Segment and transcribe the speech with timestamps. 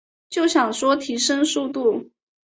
[0.31, 2.09] 就想说提升速度